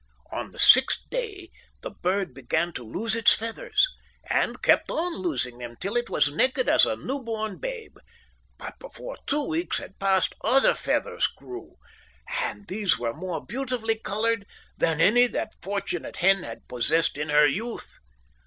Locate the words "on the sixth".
0.31-1.01